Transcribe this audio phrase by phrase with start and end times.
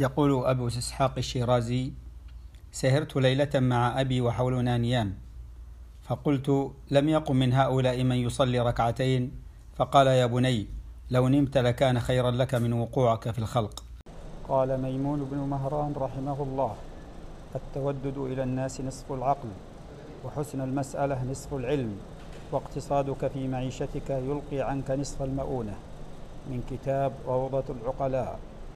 [0.00, 1.92] يقول أبو إسحاق الشيرازي
[2.72, 5.14] سهرت ليلة مع أبي وحولنا نيام
[6.02, 9.32] فقلت لم يقم من هؤلاء من يصلي ركعتين
[9.76, 10.66] فقال يا بني
[11.10, 13.84] لو نمت لكان خيرا لك من وقوعك في الخلق.
[14.48, 16.74] قال ميمون بن مهران رحمه الله
[17.54, 19.48] التودد إلى الناس نصف العقل
[20.24, 21.96] وحسن المسألة نصف العلم
[22.52, 25.74] واقتصادك في معيشتك يلقي عنك نصف المؤونة
[26.50, 28.38] من كتاب روضة العقلاء.